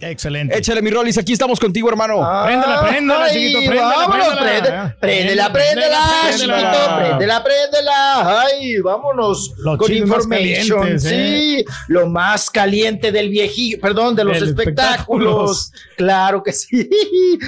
[0.00, 0.56] Excelente.
[0.56, 2.16] Échale mi Rollis, aquí estamos contigo, hermano.
[2.44, 4.96] Préndela, préndela, Ay, chiquito, préndela, vámonos, préndela.
[5.00, 6.00] préndela, préndela,
[6.32, 8.40] chiquito, préndela, préndela.
[8.42, 10.78] Ay, vámonos Los con más information.
[10.80, 15.72] calientes, Sí, lo más caliente del viejillo, perdón, de los espectáculos.
[15.72, 15.72] espectáculos.
[15.96, 16.88] Claro que sí.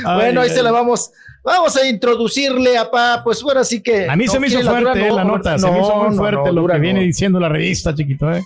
[0.04, 0.56] Ay, bueno, ahí ay.
[0.56, 1.10] se la vamos.
[1.42, 4.08] Vamos a introducirle a pa, pues bueno, así que.
[4.10, 5.96] A mí se me hizo fuerte dura, eh, no, la nota, se no, me hizo
[5.96, 8.42] muy fuerte no, lo que viene diciendo la revista, chiquito, ¿eh?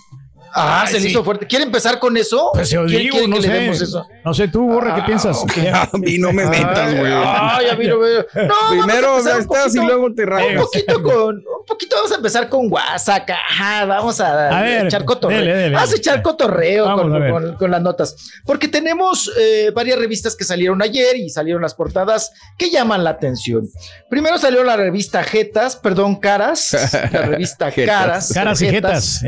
[0.57, 1.07] Ah, Ay, se le sí.
[1.09, 1.45] hizo fuerte.
[1.47, 2.49] ¿Quiere empezar con eso?
[2.53, 3.83] Pues se ¿Quiere- digo, quiere no le sé.
[3.83, 4.07] eso?
[4.23, 5.43] No sé tú, Borre, ¿qué piensas?
[5.73, 7.11] A mí no me metas, güey.
[7.13, 8.07] Ay, a mí no me.
[8.47, 10.63] No, Primero un estás y luego te Un rayas.
[10.63, 15.03] poquito con, un poquito vamos a empezar con WhatsApp, ajá, vamos a, A ver, echar
[15.03, 15.39] cotorreo.
[15.39, 17.31] dele, dele, vamos a echar cotorreo Vamos con, a ver.
[17.31, 18.15] con- con las notas.
[18.45, 23.09] Porque tenemos eh, varias revistas que salieron ayer y salieron las portadas que llaman la
[23.09, 23.67] atención.
[24.09, 26.71] Primero salió la revista Jetas, perdón, Caras,
[27.11, 27.71] la revista.
[27.71, 28.31] Caras.
[28.31, 29.21] Caras y jetas.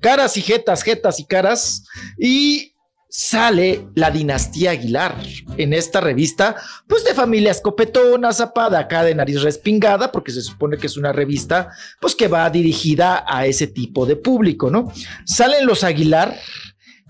[0.00, 1.84] Caras y jetas, jetas y caras.
[2.18, 2.74] Y
[3.10, 5.16] sale la dinastía Aguilar
[5.56, 6.56] en esta revista,
[6.86, 11.12] pues de familia escopetona, zapada acá de nariz respingada, porque se supone que es una
[11.12, 11.70] revista,
[12.00, 14.92] pues que va dirigida a ese tipo de público, ¿no?
[15.24, 16.38] Salen los Aguilar,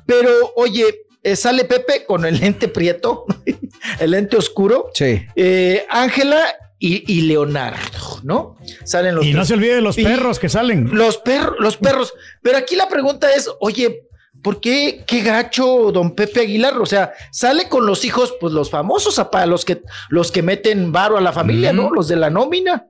[0.07, 0.85] pero oye,
[1.23, 3.27] eh, sale Pepe con el lente prieto,
[4.01, 5.21] el lente oscuro, Sí.
[5.35, 6.41] eh, Ángela
[6.79, 8.57] y, y Leonardo, ¿no?
[8.85, 10.91] Salen los Y no se olvide de los Y- perros que salen.
[10.95, 12.13] Los perros, los perros.
[12.41, 14.05] Pero aquí la pregunta es, oye,
[14.43, 16.79] ¿por qué qué gacho don Pepe Aguilar?
[16.79, 20.93] O sea, sale con los hijos, pues los famosos, apa, los que, los que meten
[20.93, 21.91] varo a la familia, ¿no?
[21.91, 22.87] Los de la nómina.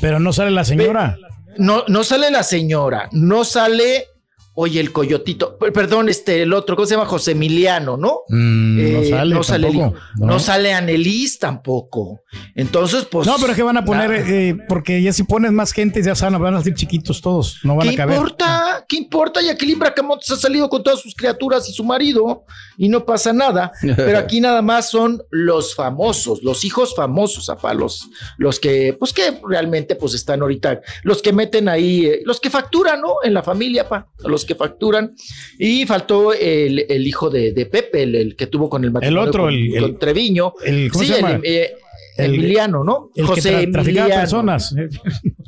[0.00, 1.16] Pero no sale la señora.
[1.58, 4.08] No, no sale la señora, no sale,
[4.56, 7.06] oye, el coyotito, per- perdón, este, el otro, ¿cómo se llama?
[7.06, 8.20] José Emiliano, ¿no?
[8.28, 9.34] Mm, no Eh, sale.
[9.34, 12.22] no sale, tampoco, no sale Anelis tampoco.
[12.54, 13.26] Entonces, pues.
[13.26, 16.14] No, pero es que van a poner, eh, porque ya si pones más gente, ya
[16.14, 18.16] saben, van a ser chiquitos todos, no van ¿Qué a caber.
[18.16, 18.84] importa?
[18.88, 19.42] ¿Qué importa?
[19.42, 22.44] Y aquí Bracamontes ha salido con todas sus criaturas y su marido
[22.78, 23.72] y no pasa nada.
[23.96, 29.12] Pero aquí nada más son los famosos, los hijos famosos, apa, los, los que, pues
[29.12, 33.16] que realmente pues están ahorita, los que meten ahí, eh, los que facturan, ¿no?
[33.22, 35.14] En la familia, pa, los que facturan.
[35.58, 39.28] Y faltó el, el hijo de, de Pepe, el, el que tuvo con el matrimonio
[39.28, 40.54] otro, con, el- el- con Treviño.
[40.64, 41.32] el- ¿cómo sí, se llama?
[41.34, 41.74] el, eh,
[42.16, 43.10] El- Emiliano, ¿no?
[43.14, 44.74] El que tra- traficaba personas.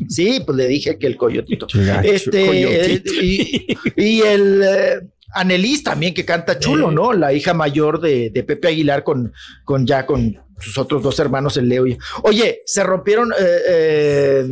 [0.09, 1.67] Sí, pues le dije que el coyotito.
[1.73, 3.13] Gacho, Este, coyotito.
[3.13, 5.01] eh, y, y el eh,
[5.35, 7.13] Anelis también que canta chulo, ¿no?
[7.13, 9.33] La hija mayor de, de Pepe Aguilar con,
[9.65, 11.87] con ya con sus otros dos hermanos, el Leo.
[11.87, 14.47] y- Oye, se rompieron eh, eh,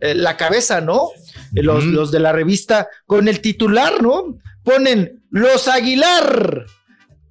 [0.00, 1.10] eh, la cabeza, ¿no?
[1.52, 4.38] Los, los de la revista con el titular, ¿no?
[4.64, 6.64] Ponen los Aguilar,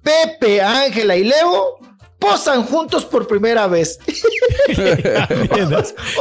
[0.02, 1.81] Pepe, Ángela y Leo
[2.22, 3.98] posan juntos por primera vez.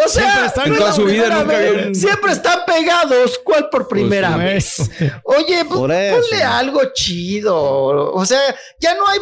[0.06, 3.40] O sea, están- no toda su vida nunca habían- Siempre están pegados.
[3.44, 4.90] ¿Cuál por primera Pues, vez?
[5.24, 7.56] Oye, pues, ponle algo chido.
[8.14, 8.40] O sea,
[8.80, 9.20] ya no hay.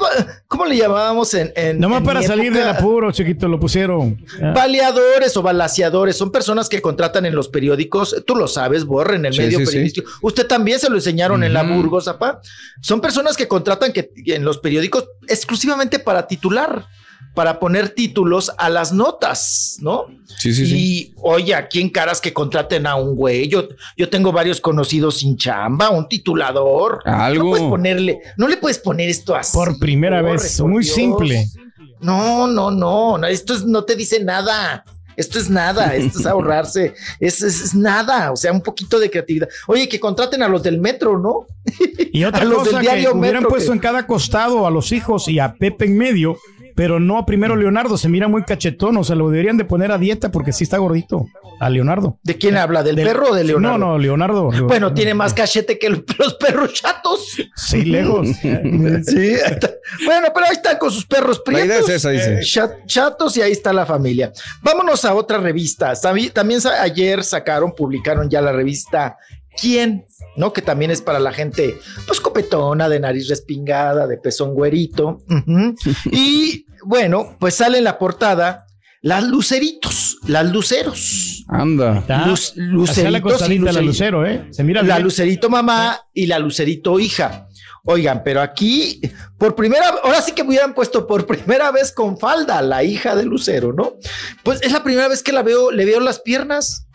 [0.47, 1.51] ¿Cómo le llamábamos en.
[1.56, 2.59] en Nomás en para salir época?
[2.59, 4.18] del apuro, chiquito, lo pusieron.
[4.41, 4.53] Ah.
[4.56, 9.25] Baleadores o balaseadores son personas que contratan en los periódicos, tú lo sabes, Borre, en
[9.25, 9.72] el Sí, medio sí, sí.
[9.72, 10.09] periodístico.
[10.22, 11.59] Usted también se lo enseñaron en la.
[11.69, 12.41] Burgos, apá.
[12.81, 16.69] Son personas que contratan que, en los periódicos exclusivamente para titular,
[17.35, 20.06] para poner títulos a las notas, ¿no?
[20.39, 20.75] Sí, sí, sí.
[20.77, 23.48] Y oye, aquí en caras que contraten a un güey.
[23.48, 27.01] Yo, yo tengo varios conocidos sin chamba, un titulador.
[27.06, 27.44] Algo.
[27.45, 29.56] No puedes ponerle, no le puedes poner esto así.
[29.56, 30.95] Por primera vez, por muy Dios.
[30.95, 31.48] simple.
[32.01, 34.83] No, no, no, no, esto es- no te dice nada.
[35.18, 39.10] Esto es nada, esto es ahorrarse, es, es- es nada, o sea, un poquito de
[39.12, 39.50] creatividad.
[39.68, 41.45] Oye, que contraten a los del metro, ¿no?
[42.13, 44.65] Y otra A los cosa del que diario hubieran Metro puesto que- en cada costado
[44.65, 46.38] a los hijos y a Pepe en medio,
[46.79, 49.97] pero no primero Leonardo, se mira muy cachetón, o sea, lo deberían de poner a
[49.97, 51.25] dieta porque sí está gordito.
[51.59, 52.17] A Leonardo.
[52.23, 52.83] ¿De quién habla?
[52.83, 53.77] ¿Del, perro o de Leonardo?
[53.77, 54.49] No, no, Leonardo.
[54.65, 57.35] Bueno, tiene más cachete que los perros chatos.
[57.53, 58.27] Sí, lejos.
[58.41, 59.33] sí.
[60.05, 61.67] Bueno, pero ahí están con sus perros prietos.
[61.67, 62.39] La idea es esa, dice.
[62.43, 64.31] Chat- chatos y ahí está la familia.
[64.61, 65.91] Vámonos a otra revista.
[65.99, 69.17] También ayer sacaron, publicaron ya la revista
[69.59, 70.05] ¿Quién?
[70.35, 70.53] ¿No?
[70.53, 71.77] Que también es para la gente,
[72.07, 75.21] pues copetona, de nariz respingada, de pezón güerito.
[76.11, 78.65] Y bueno, pues sale en la portada
[79.01, 81.45] las luceritos, las luceros.
[81.47, 82.03] Anda.
[82.27, 82.51] Luz-
[82.89, 83.85] Hacía la luceritos y costadita la luceritos.
[83.85, 84.47] lucero, ¿eh?
[84.51, 85.03] Se mira La bien.
[85.03, 87.47] lucerito mamá y la lucerito hija.
[87.85, 88.99] Oigan, pero aquí,
[89.37, 93.15] por primera, ahora sí que me hubieran puesto por primera vez con falda la hija
[93.15, 93.93] de Lucero, ¿no?
[94.43, 96.85] Pues es la primera vez que la veo, le veo las piernas.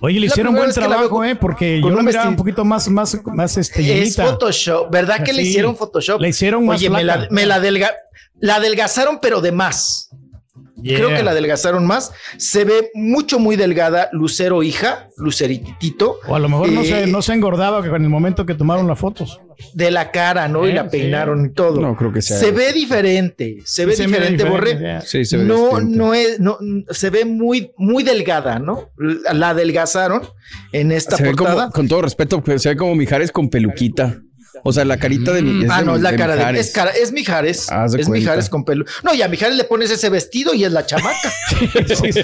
[0.00, 1.34] Oye, le hicieron buen trabajo, ¿eh?
[1.34, 4.26] Porque yo lo miraba un poquito más, más, más este, Es llenita.
[4.26, 6.20] Photoshop, ¿verdad que le hicieron Photoshop?
[6.20, 7.58] Le hicieron más Oye, me la, me la
[8.40, 10.10] la adelgazaron, pero de más.
[10.80, 11.16] Creo Yeah.
[11.18, 12.12] que la adelgazaron más.
[12.36, 14.08] Se ve mucho, muy delgada.
[14.12, 16.18] Lucero hija, Luceritito.
[16.28, 18.54] O a lo mejor no, Eh, se, no se engordaba que con el momento que
[18.54, 19.40] tomaron las fotos.
[19.74, 20.68] de la cara, ¿no?
[20.68, 20.90] y Eh, la sí.
[20.90, 21.80] peinaron y todo.
[21.80, 22.38] No creo que sea.
[22.38, 24.78] Se ve diferente, se ve Sí, diferente, Borre.
[24.80, 25.00] ya.
[25.00, 25.96] Sí, se ve No, distinto.
[25.96, 26.58] no es, no,
[26.90, 28.90] se ve muy, muy delgada, ¿no?
[29.32, 30.22] La adelgazaron
[30.70, 31.70] en esta Se ve como, portada.
[31.72, 34.20] con todo respeto, pues, se ve como Mijares con peluquita.
[34.62, 35.64] O sea, la carita de mi.
[35.64, 36.66] es ah, no, es la de cara de, Mijares.
[36.66, 38.20] es cara, es Mijares, Haz de es cuenta.
[38.20, 38.84] Mijares con pelo.
[39.02, 41.32] No, y a Mijares le pones ese vestido y es la chamaca.
[41.50, 42.22] sí, sí.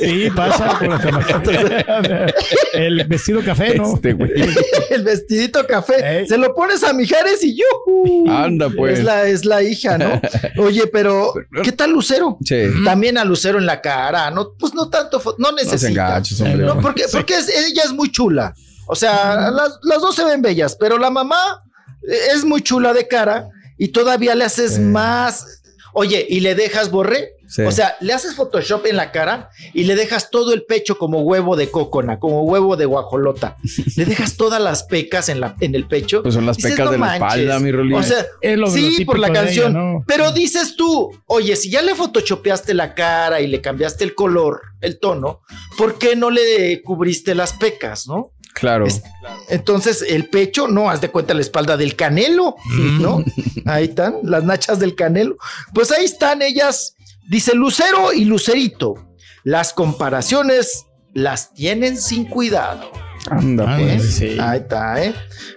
[0.00, 2.26] Sí, pasa por la chamaca.
[2.72, 3.94] El vestido café, ¿no?
[3.94, 4.30] Este, güey.
[4.90, 6.26] el vestidito café.
[6.26, 8.32] Se lo pones a Mijares y yo.
[8.32, 8.98] Anda, pues.
[8.98, 10.20] Es la, es la hija, ¿no?
[10.58, 11.32] Oye, pero
[11.62, 12.38] ¿qué tal Lucero?
[12.44, 12.64] Sí.
[12.84, 15.90] También a Lucero en la cara, no, pues no tanto, no No se necesita.
[15.90, 16.66] enganches, hombre.
[16.66, 18.54] No, porque, porque es- ella es muy chula.
[18.86, 21.62] O sea, las, las dos se ven bellas, pero la mamá
[22.08, 23.48] eh, es muy chula de cara
[23.78, 25.62] y todavía le haces más.
[25.96, 27.30] Oye, y le dejas borré.
[27.46, 27.62] Sí.
[27.62, 31.20] O sea, le haces Photoshop en la cara y le dejas todo el pecho como
[31.20, 33.56] huevo de cocona, como huevo de guajolota.
[33.96, 36.22] le dejas todas las pecas en, la, en el pecho.
[36.22, 37.22] Pues son las Dices, pecas "No de la manches".
[37.42, 37.94] espalda, mi Rolín.
[37.94, 39.72] O sea, Es lo- lo sí, por la ella, canción.
[39.72, 40.04] ¿no?
[40.06, 44.62] Pero dices tú, oye, si ya le photoshopeaste la cara y le cambiaste el color,
[44.80, 45.42] el tono,
[45.78, 48.32] ¿por qué no le cubriste las pecas, no?
[48.54, 48.86] Claro.
[48.86, 49.02] Es-
[49.48, 52.56] Entonces, el pecho, no, haz de cuenta la espalda del canelo,
[53.00, 53.22] ¿no?
[53.66, 55.36] Ahí están, las nachas del canelo.
[55.74, 56.94] Pues ahí están ellas,
[57.28, 58.94] dice Lucero y Lucerito.
[59.42, 62.90] Las comparaciones las tienen sin cuidado.
[63.30, 64.16] Anda, Ah, pues.
[64.16, 64.36] sí.
[64.38, 65.14] Ahí está, ¿eh?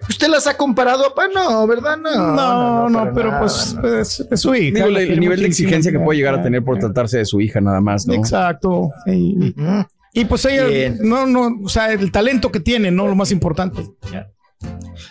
[0.09, 1.13] ¿Usted las ha comparado?
[1.13, 1.97] Pues no, ¿verdad?
[1.97, 3.99] No, No, no, pero nada, pues no.
[3.99, 4.85] es, es su hija.
[4.85, 7.59] Digo, el nivel de exigencia que puede llegar a tener por tratarse de su hija,
[7.59, 8.13] nada más, ¿no?
[8.13, 8.89] Exacto.
[9.05, 9.53] sí.
[9.55, 9.81] Mm.
[10.17, 13.07] Y pues ella, no, no, o sea, el talento que tiene, ¿no?
[13.07, 13.83] Lo más importante.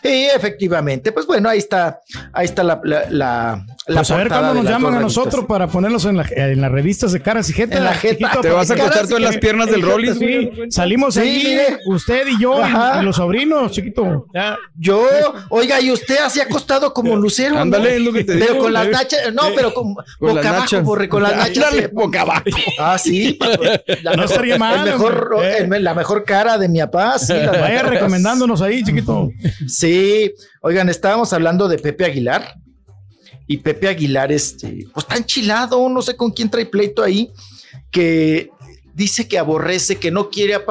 [0.02, 1.12] Sí, efectivamente.
[1.12, 2.00] Pues bueno, ahí está,
[2.32, 5.16] ahí está la, la, la, la Pues a ver cuándo nos llaman a revistas.
[5.24, 7.78] nosotros para ponerlos en, la- en las revistas de caras y jeta.
[7.78, 8.16] En la jeta.
[8.18, 11.42] chiquito, Te vas a acostar tú en las piernas del Rollis, Sí, salimos Sí, ahí,
[11.44, 11.78] mire.
[11.86, 13.00] usted y yo y- Ajá.
[13.00, 14.26] y, los sobrinos, chiquito.
[14.34, 14.56] Ya.
[14.76, 15.06] Yo,
[15.50, 17.54] oiga, y usted así acostado como Lucero.
[17.54, 17.60] ¿no?
[17.60, 18.64] Ándale, es lo que te Pero digo.
[18.64, 20.82] con las nachas, no, pero con, Con boca las abajo, nachas.
[20.84, 21.56] borre, con las nachas.
[21.64, 22.42] Ándale, eh, boca abajo.
[22.80, 23.38] Ah, sí.
[24.02, 25.58] la No estaría mal, el mejor, hombre.
[25.58, 27.18] el- la mejor cara de mi papá.
[27.20, 29.30] Sí, Vaya recomendándonos ahí, chiquito.
[29.68, 32.54] Sí, oigan, estábamos hablando de Pepe Aguilar
[33.46, 37.30] y Pepe Aguilar, este, pues está enchilado, no sé con quién trae pleito ahí,
[37.90, 38.50] que
[38.94, 40.64] dice que aborrece, que no quiere a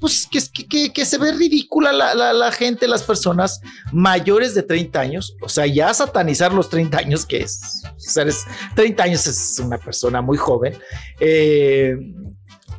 [0.00, 3.60] pues que, es- que, que- que se ve ridícula la, la- la gente, las personas
[3.90, 8.24] mayores de 30 años, o sea, ya satanizar los 30 años, que es, o sea,
[8.24, 8.44] es-
[8.76, 10.76] 30 años es una persona muy joven,
[11.20, 11.96] eh,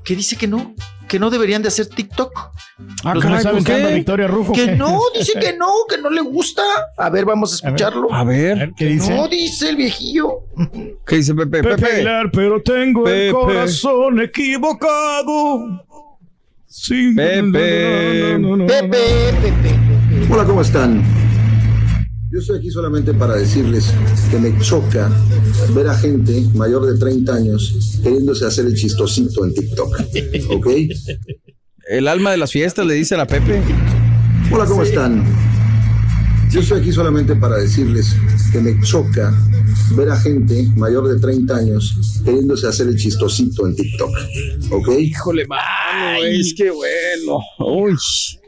[0.04, 0.76] que dice que no,
[1.08, 2.32] que no deberían de hacer TikTok.
[3.06, 3.94] Ah, Los caray, no saben ¿por qué?
[3.96, 4.52] Victoria Rufo.
[4.52, 4.76] Que ¿qué?
[4.76, 6.62] no, dice que no, que no le gusta.
[6.98, 8.12] A ver, vamos a escucharlo.
[8.14, 9.16] A A ver, ¿qué dice?
[9.16, 10.30] No, dice el viejillo.
[11.08, 11.64] ¿qué dice Pepe?
[11.64, 11.94] Pepe, Pepe.
[11.94, 13.28] Aguilar, pero tengo Pepe.
[13.28, 15.86] el corazón equivocado.
[16.68, 17.14] Sí.
[17.16, 18.38] Pepe.
[18.40, 18.68] No, no, no, no, no.
[18.68, 18.98] Pepe,
[19.42, 20.34] Pepe, Pepe.
[20.34, 21.02] Hola, ¿cómo están?
[22.32, 23.94] Yo estoy aquí solamente para decirles
[24.30, 25.10] que me choca
[25.74, 30.00] ver a gente mayor de 30 años queriéndose hacer el chistosito en TikTok.
[30.50, 30.68] ¿Ok?
[31.86, 33.62] El alma de las fiestas le dicen a Pepe.
[34.52, 35.24] Hola, ¿cómo están?
[36.50, 38.16] Yo estoy aquí solamente para decirles
[38.52, 39.32] que me choca
[39.92, 44.10] ver a gente mayor de 30 años queriéndose hacer el chistosito en TikTok.
[44.72, 44.90] ¿Ok?
[45.00, 47.40] Híjole, mano, es que bueno.
[47.60, 47.96] Uy.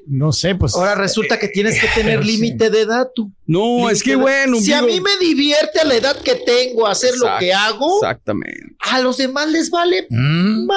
[0.10, 0.76] No sé, pues.
[0.76, 3.32] Ahora resulta que tienes que tener límite de edad tú.
[3.46, 4.60] No, es que bueno.
[4.60, 8.76] Si a mí me divierte a la edad que tengo hacer lo que hago, Exactamente.
[8.80, 10.08] a los demás les vale.
[10.10, 10.68] Mm.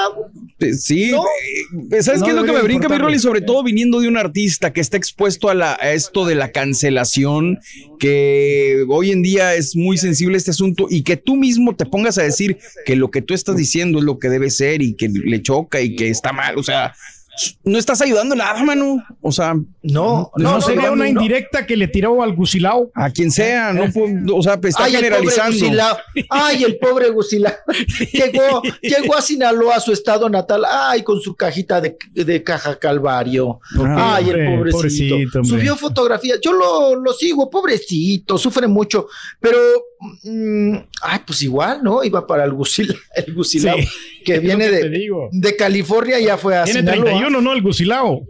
[0.79, 3.05] Sí, eh, ¿sabes No qué es lo que me brinca, mi importarle.
[3.05, 3.19] Rolly?
[3.19, 6.53] Sobre todo viniendo de un artista que está expuesto a, la, a esto de la
[6.53, 7.59] cancelación,
[7.99, 12.19] que hoy en día es muy sensible este asunto y que tú mismo te pongas
[12.19, 15.09] a decir que lo que tú estás diciendo es lo que debe ser y que
[15.09, 16.59] le choca y que está mal.
[16.59, 16.95] O sea,
[17.65, 19.03] no estás ayudando nada, mano.
[19.21, 22.91] O sea, no, No, sería una indirecta que le tiró al Gusilao.
[22.95, 25.53] A quien sea, no, puedo- o sea, está Ay, generalizando.
[25.53, 25.97] Gusilao.
[26.29, 27.53] Ay, el pobre Gusilao.
[28.13, 30.65] llegó, llegó a Sinaloa, a su estado natal.
[30.69, 33.61] Ay, con su cajita de, de caja calvario.
[33.79, 35.45] Ah, Ay, el pobrecito.
[35.45, 36.39] Subió fotografías.
[36.43, 39.07] Yo lo, lo sigo, pobrecito, sufre mucho.
[39.41, 39.59] Pero,
[40.23, 42.03] mm, ay, pues igual, ¿no?
[42.05, 43.89] Iba para el Gusilao, el Gusilao Sí,
[44.25, 44.89] que viene que
[45.33, 47.05] de, California, ya fue a Tiene Sinaloa.
[47.05, 47.53] 31, ¿no?
[47.53, 48.23] El Gusilao.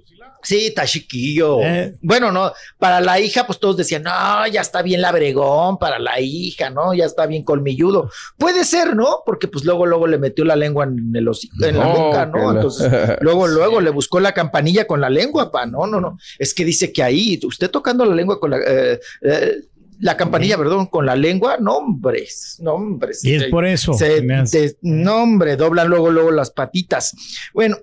[0.42, 1.58] Sí, está chiquillo.
[1.60, 1.96] Eh.
[2.00, 6.18] Bueno, no, para la hija, pues todos decían, no, ya está bien labregón para la
[6.18, 6.94] hija, ¿no?
[6.94, 8.10] Ya está bien colmilludo.
[8.38, 9.18] Puede ser, ¿no?
[9.26, 12.52] Porque pues luego, luego le metió la lengua en, el hocico- en la boca, ¿no?
[12.52, 15.66] la- Entonces, luego, luego le buscó la campanilla con la lengua, pa.
[15.66, 16.16] No, no, no.
[16.38, 18.60] Es que dice que ahí, usted tocando la lengua con la.
[18.66, 19.56] eh, eh,
[20.00, 23.24] la campanilla, perdón, con la lengua, nombres, nombres.
[23.24, 23.92] Y es por eso.
[23.94, 27.14] Se, me hace- te- no, hombre, doblan luego, luego las patitas.
[27.54, 27.76] Bueno,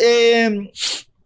[0.00, 0.70] eh,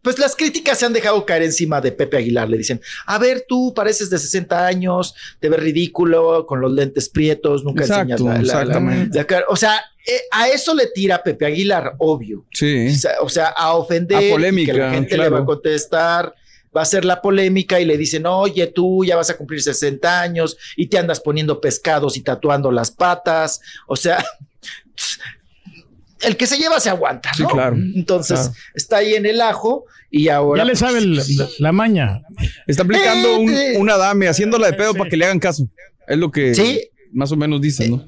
[0.02, 2.48] pues las críticas se han dejado caer encima de Pepe Aguilar.
[2.48, 7.08] Le dicen, a ver, tú pareces de 60 años, te ves ridículo con los lentes
[7.08, 9.18] prietos, nunca Exacto, enseñas la, la- la- exactamente.
[9.18, 9.44] la cara".
[9.48, 9.76] O sea,
[10.06, 12.46] eh, a eso le tira Pepe Aguilar, obvio.
[12.52, 12.86] Sí.
[12.88, 16.34] O sea, o sea, a ofender, A polémica, que la gente le va a contestar,
[16.76, 20.20] va a ser la polémica y le dicen, oye, tú ya vas a cumplir 60
[20.20, 23.60] años y te andas poniendo pescados y tatuando las patas.
[23.86, 24.24] O sea,
[26.20, 27.48] el que se lleva se aguanta, Sí, ¿no?
[27.50, 27.76] claro.
[27.76, 28.54] Entonces, Claro.
[28.74, 30.62] está ahí en el ajo y ahora...
[30.62, 32.22] Ya le pues, sabe el- la, la maña.
[32.66, 35.68] Está aplicando un, Eh, una dame, haciéndola de pedo para que le hagan caso.
[36.06, 36.88] Es lo que Sí.
[37.12, 38.04] más o menos dicen, ¿no?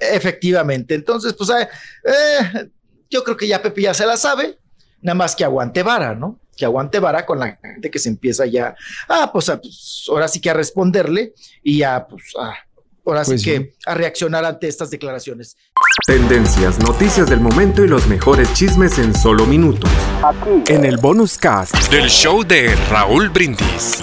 [0.00, 0.94] Efectivamente.
[0.94, 1.68] Entonces, pues, eh,
[2.04, 2.68] eh,
[3.08, 4.58] yo creo que ya Pepe ya se la sabe,
[5.00, 6.40] nada más que aguante vara, ¿no?
[6.56, 8.74] Que aguante vara con la gente que se empieza ya,
[9.08, 11.32] ah, pues, a- pues, ahora sí que a responderle
[11.62, 12.54] y a, pues, a-
[13.06, 13.44] ahora Pues sí sí.
[13.44, 15.56] que a reaccionar ante estas declaraciones.
[16.06, 19.90] Tendencias, noticias del momento y los mejores chismes en solo minutos.
[20.68, 21.74] En el bonus cast.
[21.90, 24.02] Del show de Raúl Brindis.